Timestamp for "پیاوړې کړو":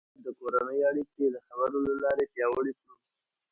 2.33-2.95